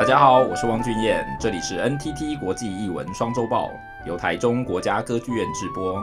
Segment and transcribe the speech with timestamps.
[0.00, 3.70] 大家好，我是汪俊彦，这里是 NTT 国际艺文双周报，
[4.06, 6.02] 由台中国家歌剧院制播。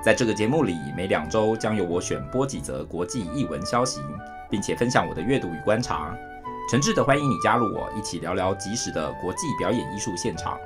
[0.00, 4.00] 在这个节目里，每两周将由我选播几则国际艺文消息，
[4.48, 6.16] 并且分享我的阅读与观察。
[6.70, 10.56] 诚挚的欢迎你加入我，一起聊聊即时的国际表演艺术现场。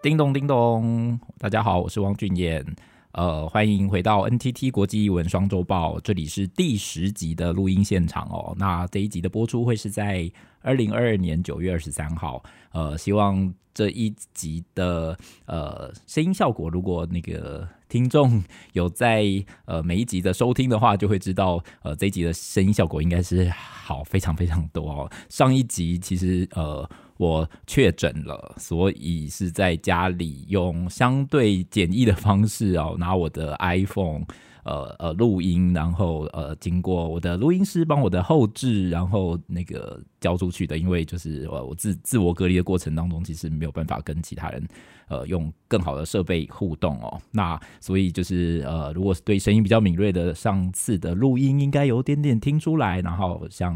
[0.00, 2.64] 叮咚叮咚，大家好，我是汪俊彦。
[3.12, 8.54] 呃，欢迎回到 NTT 国际译文双周报，这里是第十集的录音现场哦。
[8.56, 10.30] 那这一集的播出会是在
[10.62, 12.42] 二零二二年九月二十三号。
[12.72, 15.16] 呃，希望这一集的
[15.46, 19.24] 呃声音效果，如果那个听众有在
[19.66, 25.12] 呃每一集的收听的话，就会知道呃这一集的声音效果应该是好非常非常多哦。
[25.28, 26.88] 上一集其实呃。
[27.18, 34.24] 我确诊了，所以是在家里用相对简易的方式哦，拿我的 iPhone。
[34.64, 40.78] 呃呃，录音，然后呃，经过我的录音师帮我的后置，然后那个交出去的。
[40.78, 44.66] 因为就是呃，我自自我隔离的过程当中，其实没有办法跟其他人
[45.08, 47.20] 呃用更好的设备互动哦。
[47.32, 53.74] 那所以就是呃，如果是对声音比较敏锐的，上次的录音应该有点点听出来，然后像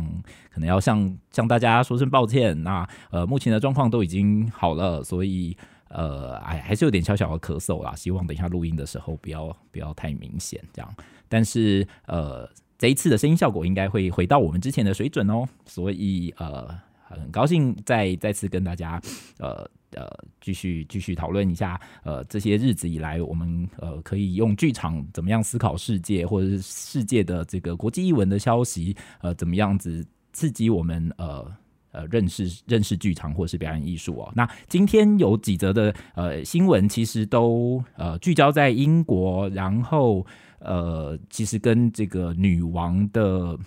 [0.52, 2.62] 可能要向向大家说声抱歉。
[2.62, 5.56] 那呃，目前的状况都已经好了，所以。
[5.88, 10.94] 呃，还还是有点小小的咳嗽啦，希望等一下录音的时候不要不要太明显这样。
[11.28, 12.48] 但是呃，
[12.78, 16.68] 这一次的声音效果应该会回到我们之前的水准哦，所以呃，
[17.04, 19.00] 很高兴再再次跟大家
[19.38, 20.08] 呃呃
[20.40, 31.50] 继续继续讨论一下呃这些日子以来我们呃可以用剧场怎么样思考世界，或者是世界的这个国际译文的消息呃怎么样子刺激我们呃。
[31.96, 34.30] 呃，认识认识剧场或是表演艺术哦。
[34.36, 40.26] 那今天有几则的呃新闻，其实都呃聚焦在英国，然后
[40.58, 43.58] 呃，其实跟这个女王的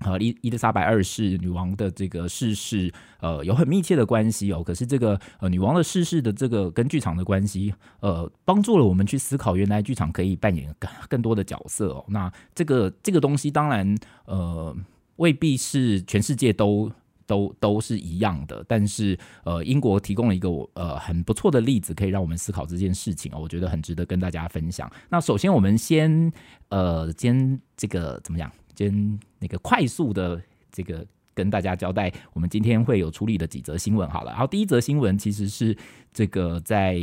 [0.00, 4.62] 呃伊伊丽莎白二世女王的这个逝世呃有很密切的关系哦。
[4.62, 12.04] 可是这个呃女王的逝世的这个跟剧场的关系，呃，帮助了我们去思考，原来剧场可以扮演更更多的角色哦。
[12.08, 14.76] 那这个这个东西当然呃
[15.16, 16.92] 未必是全世界都。
[17.26, 24.90] 都都是一样的，但是呃，英国提供了一个呃很不错的例子，可以让我们思考这件事情哦，我觉得很值得跟大家分享。
[25.08, 26.32] 那首先，我们先
[26.68, 28.50] 呃，先这个怎么讲？
[28.76, 30.40] 先那个快速的
[30.70, 34.32] 这个跟大家交代，我们今天会有处理的几则新闻好了。
[34.32, 35.76] 然后第一则新闻其实是
[36.12, 36.96] 这个在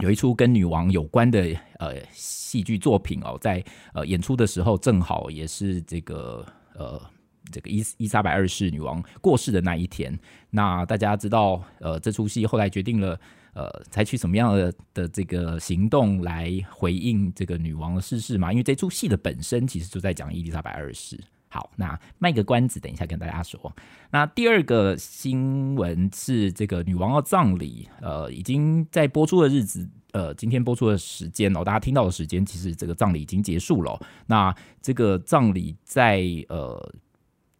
[0.00, 7.00] 有一出跟女王有关的呃戏剧作品哦，在呃演出的时候，正好也是这个呃。
[7.52, 10.18] 这个伊伊莎白二世女王过世的那一天，
[10.50, 13.18] 那大家知道，呃，这出戏后来决定了，
[13.54, 18.52] 呃，采取什么样的的这个行动来回应这个女王的逝世嘛？
[18.52, 21.18] 因为这出戏的本身其实就在讲伊丽莎白二世。
[21.48, 23.72] 好，那卖个关子，等一下跟大家说。
[24.10, 33.98] 那第二个新闻是这个女王的葬礼，呃，已经在播出的日子，呃，今天播出的时间哦，大家听到的时间，其实这个葬礼已经结束了。
[34.26, 36.94] 那这个葬礼在呃。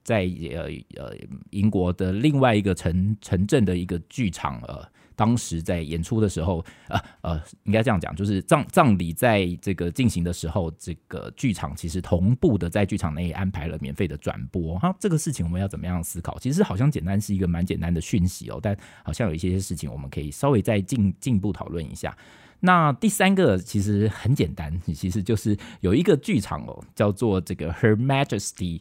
[0.07, 0.21] 在
[0.53, 1.13] 呃呃
[1.51, 4.87] 英国的另外一个城城镇的一个剧场，呃，
[5.17, 14.79] 当时在演出的时候，呃呃，应该这样讲，就是葬葬礼在这个进行的时候，这个剧场其实同步的在剧场内安排了免费的转播。
[14.79, 16.39] 哈，这个事情我们要怎么样思考？
[16.39, 22.17] 其实好像简单是一个蛮简单的讯息哦，但好像有一些事情我们可以稍微再进进一步讨论一下。
[22.61, 28.81] 那第三个其实很简单，其实就是有一个剧场哦，叫做这个 Her Majesty。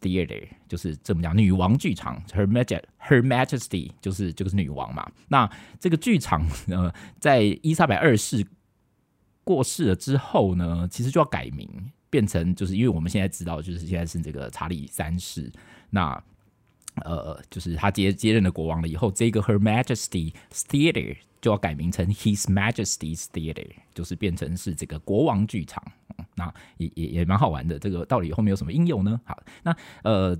[0.00, 5.10] Theater 就是怎么讲，女王剧场，Her Majesty Her Majesty 就是就是女王嘛。
[5.28, 8.46] 那这个剧场呃，在伊莎白二世
[9.42, 11.68] 过世了之后呢，其实就要改名，
[12.10, 15.50] 变成就是因为我们现在知道，就是现在是这个查理三世。
[15.90, 16.22] 那
[17.04, 25.82] 呃，就是他接接任了国王了以后，这个 Her Majesty Theater 就要改名成 His Majesty's Theater，就是变成是这个国王剧场。
[26.34, 29.20] 那也也也蛮好玩的，这个到底后面有什么应用呢？
[29.24, 30.38] 好，那呃，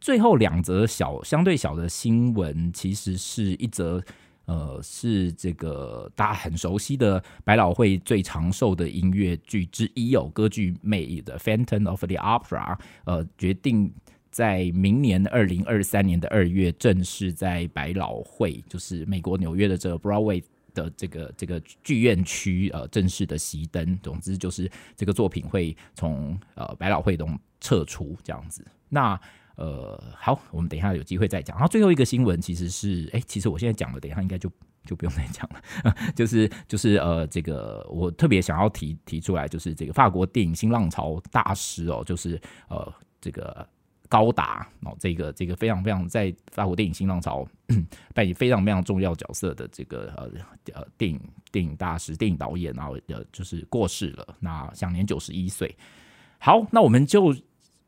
[0.00, 4.02] 最后两则小相对小的新闻，其实是一则
[4.44, 13.92] 呃，是这个大家很熟悉的百老汇最长寿的音乐剧之一，有歌剧《魅影》的《Phantom of the Opera》，呃，决定
[14.32, 20.42] 在明年二零二三年的二月正式在百老汇，就是美国纽约的这个 Broadway。
[20.74, 28.66] 的这个这个剧院区呃正式的熄灯，总之就是这个作品会从呃百老汇中撤出这样子。
[28.88, 29.20] 那
[29.56, 31.54] 呃好，我们等一下有机会再讲。
[31.58, 34.50] 然后最后一个新闻其实是，哎，其实我现在讲的，等一下应该就
[34.86, 35.94] 就不用再讲了。
[36.16, 42.40] 就是就是呃这个我特别想要提提出来，就是这个法国电影新浪潮大师哦，就是
[42.70, 42.90] 呃
[43.20, 43.68] 这个。
[44.12, 47.48] 高达哦，这个这个非常非常在法国电影新浪潮
[48.12, 50.30] 扮演非常非常重要角色的这个呃
[50.74, 51.18] 呃电影
[51.50, 55.74] 电影大师、电影导演，然后呃就是过世了，那享年九十一岁。
[56.38, 57.34] 好，那我们就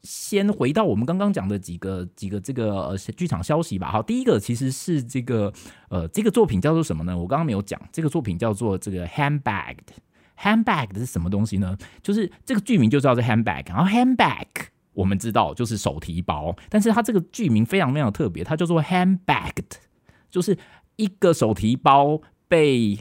[0.02, 3.90] 先回到我们刚刚讲的几个几个这个呃剧场消息吧。
[3.90, 5.52] 好，第一个其实是这个
[5.90, 7.14] 呃这个作品叫做什么呢？
[7.14, 9.76] 我刚刚没有讲，这个作品叫做这个 Handbag。
[10.38, 11.76] Handbag 是什么东西呢？
[12.02, 14.46] 就是这个剧名就叫做 Handbag，然后 Handbag
[14.94, 19.78] 我们知道就是手提包，但是它这个剧名非常非常特别，它叫做 Handbagged，
[20.30, 20.56] 就是
[20.96, 22.98] 一个手提包被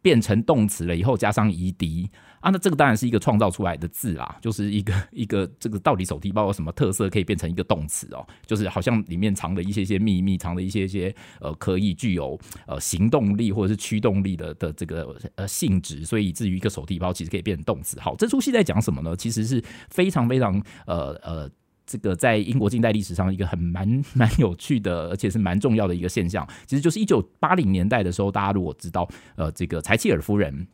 [0.00, 2.10] 变成动词了以后加上 ed。
[2.42, 8.26] 啊，那这个当然是一个创造出来的字啦，就是一个一个这个到底手提包有什么特色可以变成一个动词哦？
[8.44, 12.36] 就是好像里面藏了一些些秘密，藏了一些些呃可以具有
[12.66, 18.00] 呃行动力或者是驱动力的的这个呃性质，所以以至于一个手提包其实可以变成动词。
[18.00, 19.16] 好，这出戏在讲什么呢？
[19.16, 21.48] 其实是非常非常呃呃
[21.86, 26.44] 这个在英国近代历史上一个很蛮蛮有趣的，而且是蛮重要的一个现象。
[26.66, 30.66] 其实就是一九八零年代的时候，大家如果知道呃这个柴契尔夫人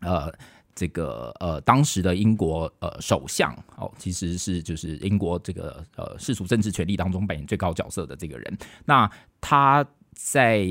[0.00, 0.34] 呃。
[0.76, 8.58] 这个呃，当时的英国呃首相哦，其实是就是英国这个呃世俗政治权力当中扮演最高角色的这个人。
[8.84, 10.64] 那他在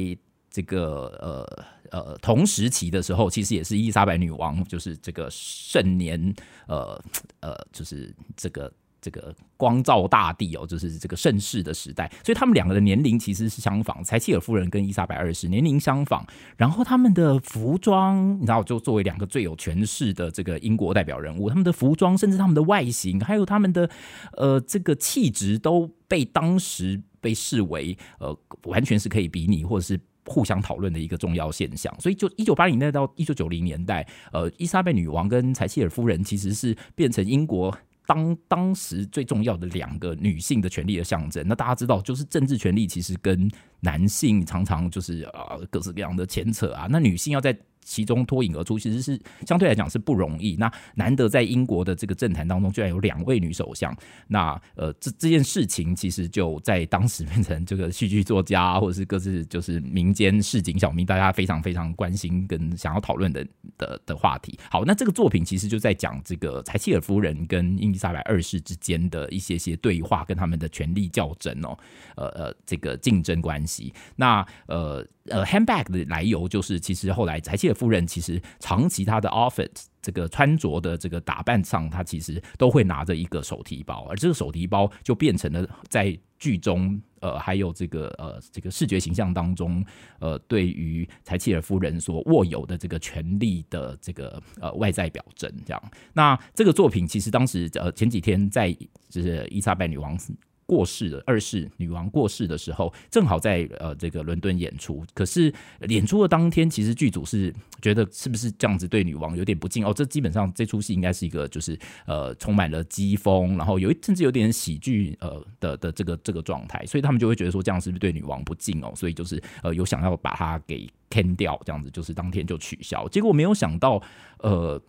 [0.50, 6.34] 这个呃呃同时期的时候，其实也是伊丽莎白女王，就是这个盛年
[6.68, 7.04] 呃
[7.42, 8.72] 呃，就是这个。
[9.06, 14.04] 这个光照大地哦，就是这个盛世的时代，所以他们两个的年龄其实是相仿。
[14.04, 16.26] 柴契尔夫人跟伊莎白二世年龄相仿，
[16.58, 23.88] 然后他们的服装，你知道，就作为两个最有权势的这个英国代表人物，他们的服装，甚至他们的外形，还有他们的
[24.34, 31.96] 呃这个气质，都被当时被视为呃完全是可以比拟或者是互相讨论的一个重要现象。
[32.00, 37.72] 所以，就一九八零年代到一九九零年代，呃，伊莎贝女王跟柴契尔夫人其实是变成英国。
[38.08, 43.50] 当当时最重要的两个女性的权利的象征，那大家知道，就是政治权利其实跟
[43.80, 47.58] 男性常常就是啊各式各样的牵扯啊，那女性要在。
[47.86, 49.18] 其中脱颖而出，其实是
[49.48, 50.56] 相对来讲是不容易。
[50.58, 53.96] 那难得在英国的这个政坛当中，居然有两位女首相。
[54.28, 63.46] 那呃，这这件事情其实就在当时变成这个戏剧作家或者是各自就是民间市井小民，大家非常非常关心跟想要讨论的
[63.78, 64.58] 的的话题。
[64.70, 71.78] 好，那这个作品其实就在讲这个柴契尔夫人跟伊丽莎白二世之间的一些些对话，跟他们的权力较真哦，
[72.16, 73.94] 呃呃，这个竞争关系。
[74.16, 75.06] 那呃。
[75.28, 89.86] 呃，handbag 的来由就是，其实后来柴契尔夫人其实长期她的 office 这个穿着的这个打扮上，她其实都会拿着一个手提包，而这个手提包就变成了在剧中呃还有这个呃这个视觉形象当中，
[90.20, 95.52] 呃对于柴契尔夫人所握有的这个权力的这个呃外在表征。
[95.66, 98.76] 这样，那这个作品其实当时呃前几天在
[99.10, 100.18] 就是伊莎白女王。
[100.66, 105.06] 过世的二世女王过世的时候，正好在呃这个伦敦演出。
[105.14, 105.54] 可是
[105.88, 109.94] 演出的当天，其实剧组是觉得是不是这样子对女王有点不敬哦？
[109.94, 118.92] 这基本上这出戏应该是一个就是呃充满了讥讽，然后有一甚至有点喜剧呃的的这个这个状态，所以他们就会觉得说这样是不是对女王不敬哦？
[118.96, 123.08] 所以就是呃有想要把它给砍掉，这样子就是当天就取消。
[123.10, 124.02] 结果没有想到
[124.40, 124.82] 呃。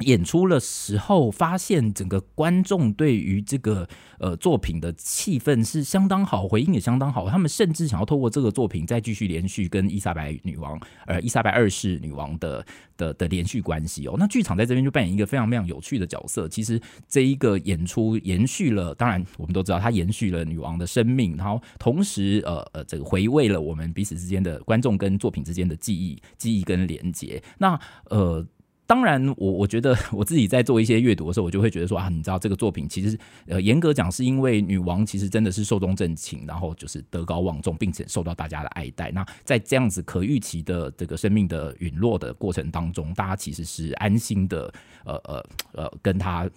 [0.00, 3.88] 演出的时候，发现整个观众对于这个
[4.18, 7.30] 呃作品的气氛是相当好，回应也相当好。
[7.30, 12.64] 他们甚至想要透过这个作品再继续连续跟伊莎白女王，呃，伊莎白二世女王的
[12.98, 14.16] 的的连续关系哦。
[14.18, 16.46] 那剧场在这边就扮演一个非常非常有趣的角色。
[16.46, 16.78] 其实
[17.08, 27.42] 这一个演出延续了，当然我们都知道它延续了女王的生命，然后同时呃呃这个回味了我们彼此之间的观众跟作品之间的记忆、记忆跟连接。
[27.56, 27.80] 那
[28.10, 28.46] 呃。
[28.86, 39.10] 当然，我我觉得 我自己在做一些阅读的时候，我就会觉得说啊，你知道这个作品其实呃严格讲是因为女王其实真的是寿终正寝，然后就是德高望重，并且受到大家的爱戴。
[39.10, 44.72] 那在这样子可预期的这个生命的陨落的过程当中，大家其实是安心的，
[45.04, 46.48] 呃呃呃，跟她。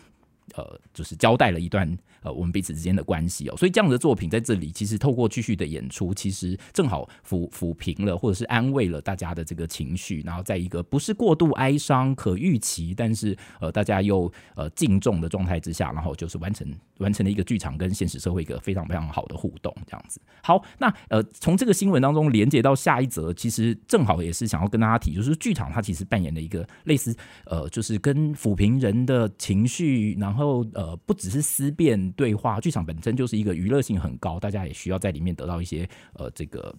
[0.56, 20.20] 呃，就是交代了一段呃我们彼此之间的关系哦，所以这样的作品在这里其实透过继续的演出，其实正好抚抚平了或者是安慰了大家的这个情绪，然后在一个不是过度哀伤、可预期，但是呃大家又呃敬重的状态之下，然后就是完成完成了一个剧场跟现实社会一个非常非常好的互动，这样子。
[20.41, 27.15] 好，那呃从这个新闻当中连接到下一则，其实正好也是想要跟大家提，就是剧场它其实扮演了一个类似
[27.46, 30.38] 呃就是跟抚平人的情绪，然后。
[30.39, 36.74] 然后呃，不只是思辨对话，剧场本身就是一个娱乐性很高，大家也需要在里面得到一些呃，这个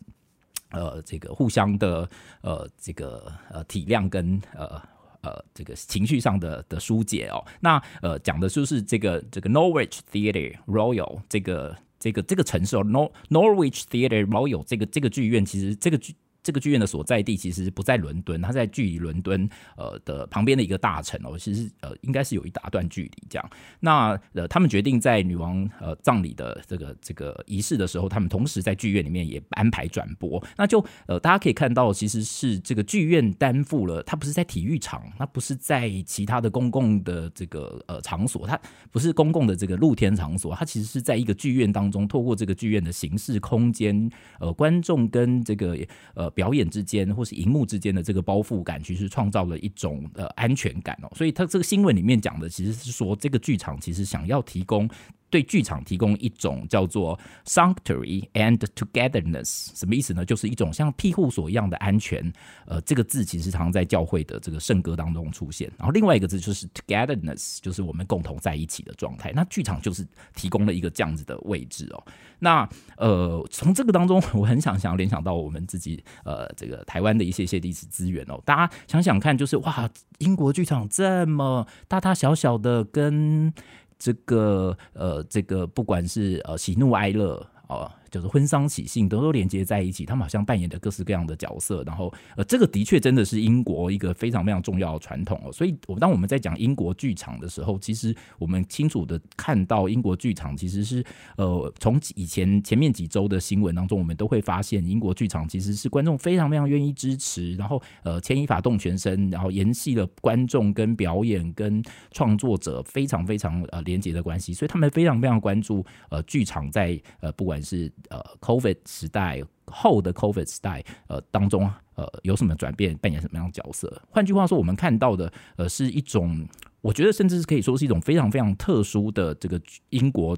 [0.70, 2.08] 呃，这个互相的
[2.40, 4.80] 呃，这个呃体谅跟呃
[5.20, 7.44] 呃这个情绪上的的疏解哦。
[7.60, 16.14] 那呃讲的就是这个这个 Norwich Theatre Royal 这个这个这个城市哦，Nor Norwich Theatre Royal 这个这个剧院其实这个剧。
[16.42, 23.50] 这个剧院的所在地其实不在伦敦，它在距离伦敦呃的旁边的一个大城哦，其实呃应该是有一大段距离这样。
[23.78, 30.42] 那呃他们决定在女王呃葬礼的这个这个仪式的时候，他们同时在剧院里面也安排转播。
[30.56, 38.58] 那就呃大家可以看到，其实是这个剧院担负了，它不是在体育场，它不是在其他的公共的这个呃场所，它
[38.90, 45.76] 不是公共的这个露天场所，它其实是在一个剧院当中，透过这个剧院的形式空间，呃观众跟这个
[46.14, 46.29] 呃。
[46.30, 51.10] 表演之间，或是荧幕之间的这个包覆感，其实创造了一种呃安全感哦。
[51.14, 54.88] 所以，他这个新闻里面讲的，其实是说这个剧场其实想要提供。
[55.30, 60.24] 对剧场提供一种叫做 sanctuary and togetherness，什么意思呢？
[60.24, 62.20] 就是一种像庇护所一样的安全。
[62.66, 65.70] 呃，这个字其实常在教会的这个圣歌当中出现。
[65.78, 69.32] 然后另外一个字就是 togetherness，就是我们共同在一起的状态。
[69.32, 72.04] 那剧场就是提供了一个这样子的位置哦。
[72.40, 78.40] 那呃，从这个当中，我很想想要联想到我们自己呃这个台湾的一些些历史资源哦。
[78.44, 83.52] 大家想想看，就是哇，英国剧场这么大大小小的跟。
[84.00, 87.88] 这个呃，这个不管是呃喜怒哀乐哦。
[88.10, 91.82] 就是婚丧喜庆都都连接在一起，他们好像扮演的各式各样的角色。
[91.84, 95.52] 然后，呃，这个的确真的是英国一个非常非常重要的传统哦。
[95.52, 101.04] 所以，我当我们在讲英国剧场的时候，其实我们清楚的看到，英国剧场其实是
[101.36, 114.52] 呃，从以前前面几周的新闻当中，我们都会发现，英国剧场其实是观众非常非常愿意支持，然后呃，牵一发动全身，然后延续了观众跟表演跟创作者非常非常呃连接的关系。
[114.52, 124.02] 所以，他们非常非常关注呃剧场在呃不管是呃，COVID 时代后的 COVID 时代，呃，当中呃有什么转变，扮演什么样的角色？
[124.10, 126.48] 换句话说，我们看到的呃是一种，
[126.80, 130.36] 我觉得甚至是可以说是一种非常非常特殊的这个英国。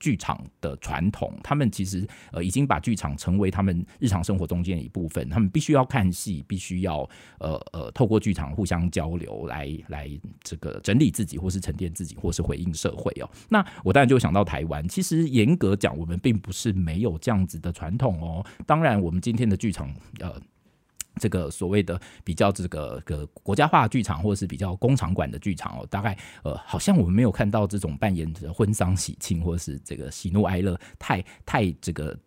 [0.00, 5.28] 剧场的传统，他们其实呃已经把剧场成为他们日常生活中间的一部分。
[5.28, 10.08] 他们必须要看戏，必须要呃呃透过剧场互相交流来，来
[10.42, 13.28] 这个整理自己，或是沉淀自己，或是回应社会哦。
[13.48, 18.44] 那我当然就想到台湾，其实严格讲，我们并不是没有这样子的传统哦。
[18.66, 20.40] 当然，我们今天的剧场呃。
[21.16, 32.18] 这个所谓的比较这个个国家化剧场，或者是比较工厂馆的剧场哦，大概呃，好像我们没有看到这种扮演着婚丧喜庆，或者是这个喜怒哀乐，太太这个。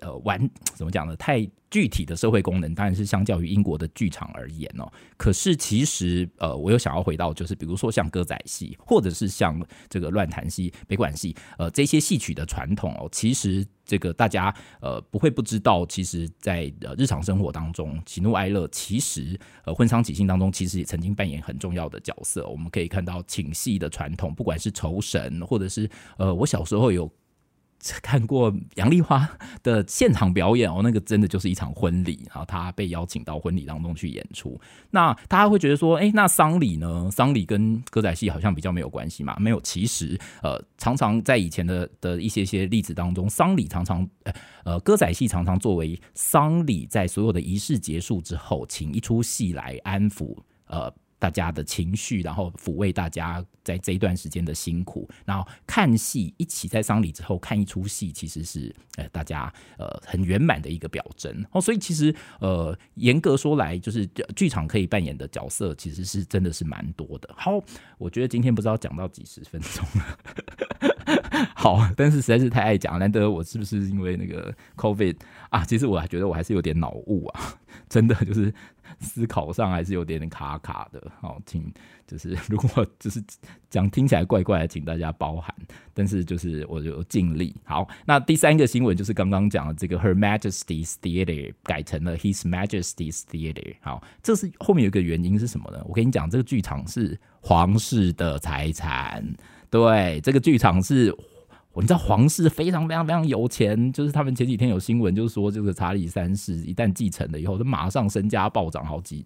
[0.00, 0.38] 呃，完
[0.74, 1.14] 怎么讲呢？
[1.16, 4.90] 太具体的社会功能，当然是相较于英国的剧场而言哦。
[5.16, 22.46] 可是其实，呃，我又想要回到，就是比如说像歌仔戏，或者是像这个乱弹戏、北管戏，呃，这些戏曲的传统哦，其实这个大家呃不会不知道，其实在呃日常生活当中，喜怒哀乐，其实呃婚丧喜庆当中，其实也曾经扮演很重要的角色。
[22.46, 27.10] 我们可以看到请戏的传统，不管是酬神，或者是呃，我小时候有。
[28.02, 29.28] 看过杨丽花
[29.62, 34.60] 的现场表演哦，那个真的就是一场婚礼，然后她被邀请到婚礼当中去演出。
[34.90, 37.08] 那大家会觉得说，哎，那丧礼呢？
[37.10, 39.36] 丧礼跟歌仔戏好像比较没有关系嘛？
[39.38, 44.06] 没有，其实呃，常常在以前的的一些些例子当中，丧礼常常
[44.64, 50.92] 呃，歌仔戏常常作为丧礼在所有的仪式结束之后，请一出戏来安抚呃。
[51.18, 61.60] 大家的情绪，然后抚慰大家在这一段时间的辛苦，然后看戏，一起在丧礼之后看一出戏，其实是呃大家呃很圆满的一个表征哦。
[61.60, 67.28] 所以其实呃严格说来，就是剧场可以扮演的角色，其实是真的是蛮多的。
[67.36, 67.60] 好，
[67.98, 70.96] 我觉得今天不知道讲到几十分钟了，
[71.54, 75.16] 好，但是实在是太爱讲，难得我是不是因为那个 COVID
[75.50, 75.64] 啊？
[75.64, 77.40] 其实我还觉得我还是有点脑雾啊，
[77.88, 78.52] 真的就是。
[79.00, 81.70] 思考上还是有点卡卡的，好，请
[82.06, 83.22] 就是如果就是
[83.68, 85.54] 讲听起来怪怪的，请大家包涵。
[85.92, 87.54] 但是就是我就尽力。
[87.64, 93.74] 好，那第三个新闻就是刚刚讲的这个 Her Majesty's Theatre 改成了 His Majesty's Theatre。
[93.82, 95.84] 好，这是后面有一个原因是什么呢？
[95.86, 99.22] 我跟你讲，这个剧场是皇室的财产。
[99.70, 101.14] 对，这个剧场是。
[101.74, 109.24] 你知道皇室非常非常非常有钱，就是他们前几天有新闻，就是说这个查理三世一旦继承了以后，他马上身家暴涨好几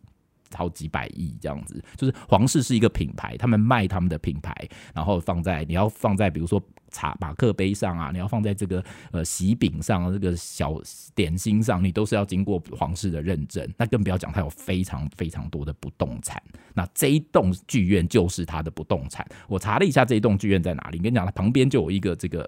[0.55, 1.83] 好几百亿这样子。
[1.97, 4.55] 就是皇室是一个品牌，他们卖他们的品牌，
[4.95, 6.63] 然后放在你要放在比如说。
[6.95, 10.75] 茶马克杯上啊，你要放在这个呃喜饼上，这个小
[11.15, 13.67] 点心上，你都是要经过皇室的认证。
[13.79, 16.43] 那更不要讲，它有非常非常多的不动产。
[16.75, 19.27] 那这一栋剧院就是它的不动产。
[19.49, 20.99] 我查了一下，这一栋剧院在哪里？
[20.99, 22.47] 跟你讲，它旁边就有一个这个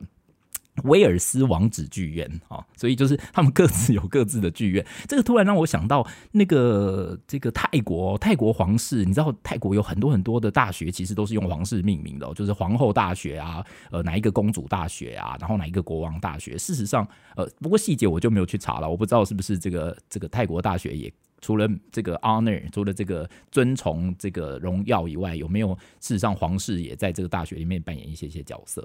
[0.83, 4.85] 威尔斯王子剧院啊，所以就是他们各自有各自的剧院。
[5.09, 16.59] 这个突然让我想到那个这个泰国泰国皇室，你知道泰国有很多很多的大学其实都是用皇室命名的，就是皇后大学啊，呃哪一个公主大学啊，然后哪一个国王大学。
[16.59, 25.69] 事实上，呃不过细节我就没有去查了，我不知道是不是这个这个泰国大学也除了这个 honor，除了这个尊崇这个荣耀以外，有没有
[26.01, 28.85] 事实上皇室也在这个大学里面扮演一些些角色？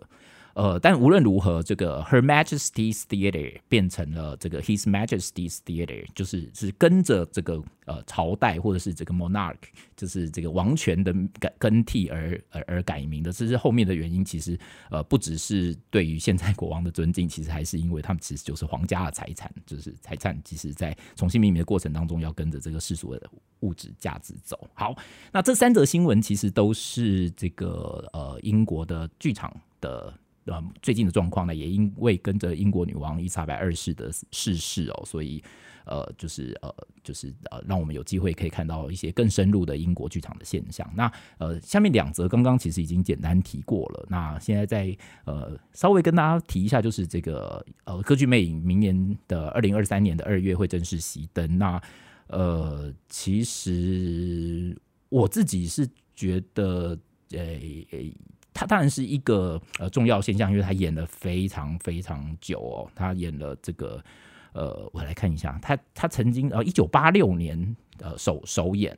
[0.56, 9.56] 呃，但无论如何，这个 Her Majesty's Theatre 变成了这个 His Majesty's Theatre，就是是跟着这个呃朝代或者是这个 monarch，
[9.96, 13.32] 就是这个王权的改更替而而而改名的。
[13.32, 23.30] 这是后面的原因，其实呃不只是对于现在国王的尊敬，其实还是因为他们其实就是皇家的财产，就是财产其实在重新命名的过程当中要跟着这个世俗的
[23.62, 24.68] 物质价值走。
[24.74, 24.96] 好，
[25.32, 30.14] 那这三则新闻其实都是这个呃英国的剧场的。
[30.50, 35.44] 呃，最近的状况呢，也因为跟着英国女王伊丽莎白二世的逝世哦，所以
[35.86, 40.88] 呃，就是呃，就是呃，让我们有机会可以看到一些更深入的英国剧场的现象。
[40.96, 44.06] 那呃，下面两则刚刚其实已经简单提过了。
[44.10, 51.58] 那现在再呃，稍微跟大家提一下，就是这个呃，歌剧魅影明年的二零二三年的二月会正式熄灯。
[51.58, 51.82] 那
[52.28, 54.76] 呃，其实
[55.10, 56.98] 我自己是觉得，
[57.32, 58.14] 诶、诶。
[58.60, 62.92] 他当然是一个呃重要现象，因为他演了非常非常久哦。
[62.94, 64.04] 他演了这个
[64.52, 68.98] 呃，我来看一下，他他曾经呃一九八六年呃首首演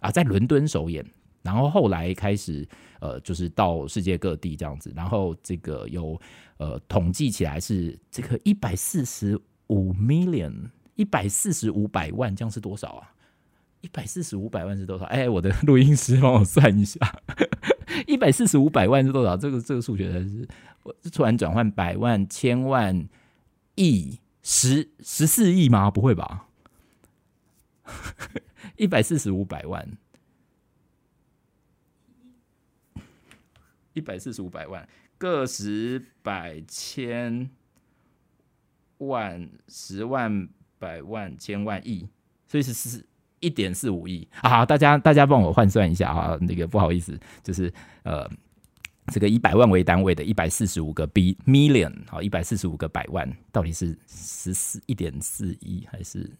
[0.00, 1.04] 啊，在伦敦首演，
[1.42, 2.66] 然后后来开始
[3.00, 6.18] 呃就是到世界各地这样子，然后这个有
[6.56, 13.12] 呃统计起来是这个一百四十五 million 一百四十五百万，这样是多少啊？
[13.82, 15.04] 一百四十五百万是多少？
[15.04, 16.98] 哎，我的录音师帮我算一下。
[18.06, 19.36] 一百四十五百万是多少？
[19.36, 20.48] 这个这个数学才是，
[20.82, 23.08] 我突然转换百万、千万、
[23.74, 25.90] 亿、十十四亿吗？
[25.90, 26.48] 不会吧？
[28.76, 29.86] 一百四十五百万，
[33.92, 37.50] 一百四十五百万，个十百千
[38.98, 42.08] 万十万百万千万亿，
[42.46, 43.06] 所以是四。
[43.42, 44.64] 一点四五亿啊！
[44.64, 47.70] 大家大家帮我换算一下哈，那个不好意思，就是
[48.04, 48.26] 呃，
[49.12, 56.30] 这个以百万为单位的一百四十五个 B million 好，一百四十五个百万，到底是十四一点四亿还是？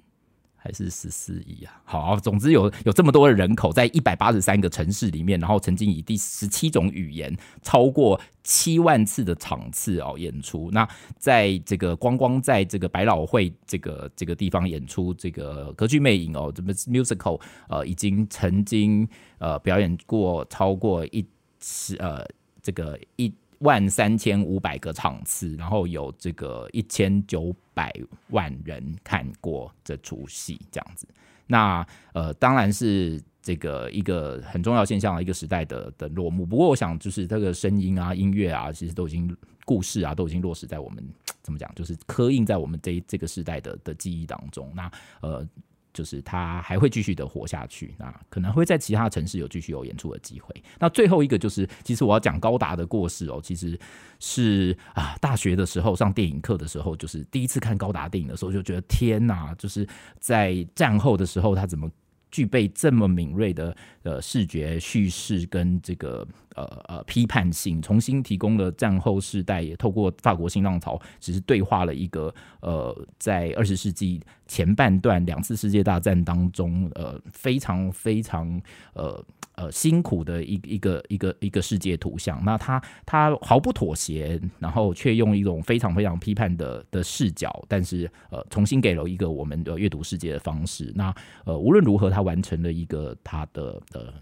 [0.64, 1.82] 还是十四亿啊！
[1.84, 10.70] 好，总之有有这么多的人口，在一百八十三个城市里面，然后曾经以第十七种语言，超过七万次的场次哦演出。
[10.70, 21.26] 那在这个光光在这个百老汇这个这个地方演出这个歌剧魅影哦，这么 musical 呃，已经曾经呃表演过超过一
[21.58, 22.24] 次呃
[22.62, 23.34] 这个一。
[23.62, 27.92] 万三千五百个场次，然后有这个一千九百
[28.28, 31.06] 万人看过这出戏，这样子。
[31.46, 36.44] 那呃，当然是这个一个很重要现象，一个时代的的落幕。
[36.44, 41.04] 不过，我想就是这个声音啊、音乐啊，其实都已经故事啊，都已经落实在我们
[41.42, 44.70] 怎么讲，就是刻印在我们这这个时代的的记忆当中。
[44.74, 45.46] 那呃。
[45.92, 50.54] 就是他还会继续的活下去，那可能会在其他城市有继续有演出的机会。
[50.78, 53.78] 那最后一个就是，其实我要讲高达的过世哦，其实
[54.18, 59.86] 是啊，大学的时候上电影课的时候，就是第一次看高达电影的时候，就觉得天哪，就是
[60.18, 61.90] 在战后的时候，他怎么
[62.32, 78.60] 具备这么敏锐的呃视觉叙事跟这个呃呃批判性，重新提供了战后世代也透过法国新浪潮，只是对话了一个呃在二十世纪前半段两次世界大战当中呃非常非常
[78.94, 79.24] 呃。
[79.54, 90.90] 呃，辛苦的一一个一个一个世界图像，那他他毫不妥协，然后却用一种非常非常批判的的视角，但是呃，重新给了一个我们的阅读世界的方式。
[90.94, 91.14] 那
[91.44, 94.14] 呃，无论如何，他完成了一个他的的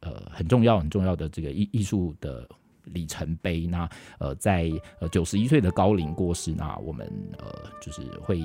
[0.00, 2.48] 呃很重要很重要的这个艺艺术的
[2.84, 3.66] 里程碑。
[3.66, 7.06] 那呃，在呃九十一岁的高龄过世，那我们
[7.38, 7.46] 呃
[7.80, 8.40] 就是会。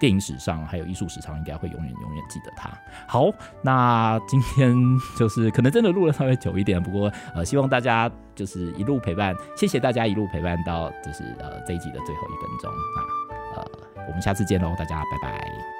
[0.00, 2.70] 电影史上还有艺术史上，应该会永远永远记得他。
[3.08, 3.32] 好，
[3.62, 4.72] 那今天
[5.18, 12.72] 就是可能真的录了稍微久一点，不过呃，希望大家就是一路陪伴，谢谢大家一路陪伴到就是呃这一集的最后一分钟。
[12.94, 13.68] 那呃，
[14.06, 15.77] 我们下次见喽，大家拜拜。